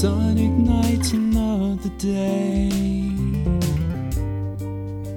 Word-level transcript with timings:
sun 0.00 0.38
ignites 0.38 1.12
another 1.12 1.90
day. 1.98 2.70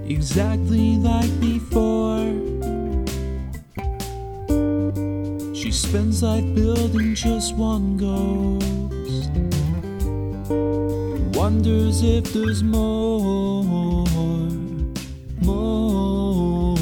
Exactly 0.06 0.98
like 0.98 1.32
before. 1.40 2.28
She 5.56 5.72
spends 5.72 6.22
life 6.22 6.44
building 6.54 7.16
just 7.16 7.56
one 7.56 7.96
ghost. 7.96 9.32
Wonders 11.38 12.04
if 12.04 12.34
there's 12.34 12.62
more, 12.62 13.64
more 15.44 16.76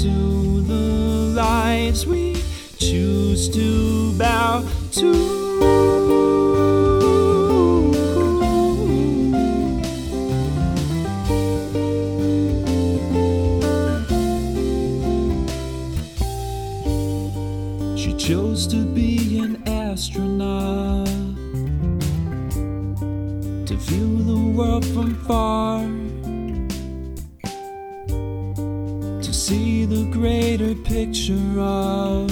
to 0.00 0.62
the 0.62 1.32
lives 1.36 2.04
we 2.08 2.34
choose 2.76 3.48
to 3.50 4.18
bow 4.18 4.64
to. 4.90 5.35
She 18.06 18.14
chose 18.14 18.68
to 18.68 18.84
be 18.84 19.40
an 19.40 19.60
astronaut 19.66 21.08
to 23.66 23.74
view 23.74 24.22
the 24.22 24.38
world 24.56 24.86
from 24.86 25.16
far, 25.24 25.80
to 29.20 29.32
see 29.32 29.86
the 29.86 30.04
greater 30.12 30.76
picture 30.76 31.58
of 31.58 32.28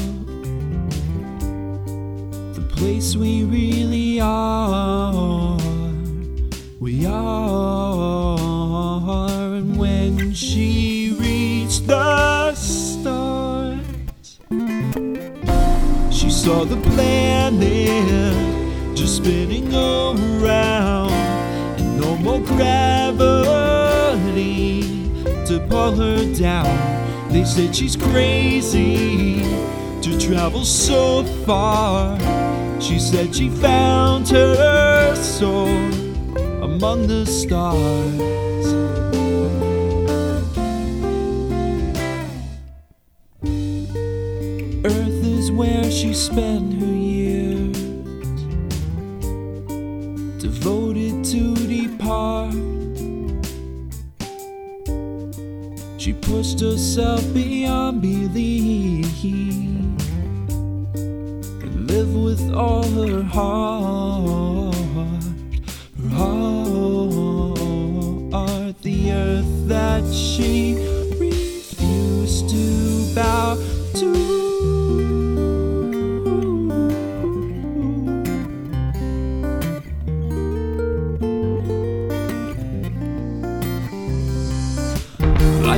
the 2.54 2.62
place 2.76 3.16
we 3.16 3.42
really 3.42 4.20
are. 4.20 5.58
We 6.78 7.04
are, 7.04 8.38
and 9.56 9.76
when 9.76 10.34
she 10.34 11.16
reached 11.18 11.88
the 11.88 12.54
stars. 12.54 13.80
Saw 16.44 16.64
the 16.66 16.76
planet 16.76 18.36
just 18.94 19.16
spinning 19.16 19.72
around, 19.74 21.10
and 21.78 21.98
no 21.98 22.16
more 22.18 22.40
gravity 22.40 23.62
to 25.46 25.58
pull 25.70 25.92
her 25.96 26.34
down. 26.34 26.68
They 27.32 27.44
said 27.46 27.74
she's 27.74 27.96
crazy 27.96 29.40
to 30.02 30.18
travel 30.20 30.66
so 30.66 31.24
far. 31.46 32.18
She 32.78 32.98
said 32.98 33.34
she 33.34 33.48
found 33.48 34.28
her 34.28 35.14
soul 35.16 35.70
among 36.62 37.06
the 37.06 37.24
stars. 37.24 38.43
She 45.94 46.12
spent 46.12 46.74
her 46.80 46.86
years, 46.86 47.78
devoted 50.42 51.24
to 51.24 51.54
depart. 51.68 52.52
She 55.96 56.12
pushed 56.14 56.58
herself 56.58 57.22
beyond 57.32 58.02
belief. 58.02 59.06
And 61.62 61.88
lived 61.88 62.16
with 62.16 62.52
all 62.52 62.82
her 62.82 63.22
heart, 63.22 64.74
her 66.02 66.08
heart, 66.08 67.54
the 68.82 69.12
earth 69.12 69.68
that 69.68 70.04
she 70.12 70.93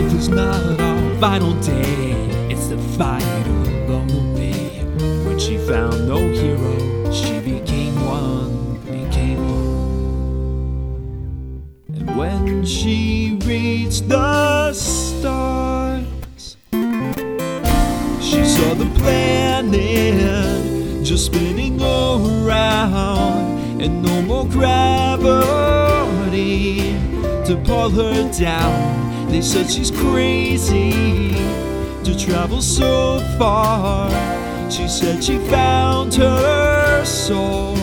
Life 0.06 0.19
is 0.19 0.28
not 0.28 0.81
our 0.81 1.15
final 1.19 1.53
day, 1.61 2.12
it's 2.49 2.69
the 2.69 2.78
fight 2.97 3.25
along 3.49 4.06
the 4.06 4.21
way. 4.39 4.84
When 5.27 5.37
she 5.37 5.59
found 5.59 6.06
no 6.06 6.28
hero, 6.28 7.11
she 7.11 7.41
became 7.41 7.97
one, 8.06 8.78
became 8.84 9.44
one. 9.49 11.65
And 11.93 12.17
when 12.17 12.65
she 12.65 13.37
reached 13.44 14.09
the 14.09 14.72
stars, 14.75 16.56
she 18.21 18.44
saw 18.44 18.75
the 18.75 18.87
planet 19.00 21.05
just 21.05 21.27
spinning 21.27 21.83
around, 21.83 23.83
and 23.83 24.05
no 24.05 24.23
more 24.23 24.47
gravity 24.47 25.47
to 27.44 27.56
pull 27.65 27.91
her 27.91 28.31
down. 28.38 29.16
They 29.28 29.42
said 29.42 29.70
she's 29.70 29.91
crazy 29.91 31.32
to 32.04 32.14
travel 32.19 32.62
so 32.62 33.20
far. 33.38 34.10
She 34.70 34.88
said 34.88 35.22
she 35.22 35.38
found 35.50 36.14
her 36.14 37.04
soul 37.04 37.76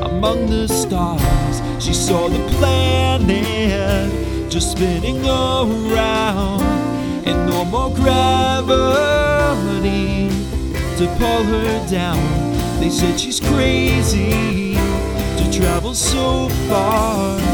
among 0.00 0.46
the 0.46 0.68
stars. 0.68 1.60
She 1.84 1.92
saw 1.92 2.28
the 2.28 2.38
planet 2.56 4.10
just 4.50 4.72
spinning 4.72 5.24
around, 5.26 6.62
and 7.26 7.46
no 7.46 7.64
more 7.64 7.90
gravity 7.94 8.86
to 10.96 11.06
pull 11.18 11.44
her 11.44 11.86
down. 11.90 12.18
They 12.80 12.90
said 12.90 13.18
she's 13.20 13.40
crazy 13.40 14.74
to 15.38 15.50
travel 15.52 15.94
so 15.94 16.48
far. 16.68 17.45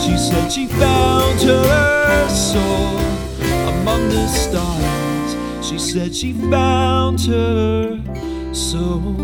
She 0.00 0.16
said 0.16 0.50
she 0.50 0.66
found 0.66 1.40
her 1.42 2.28
soul 2.28 2.98
among 3.68 4.08
the 4.08 4.26
stars. 4.28 5.36
She 5.66 5.78
said 5.78 6.14
she 6.14 6.32
found 6.32 7.20
her 7.20 8.00
soul. 8.54 9.14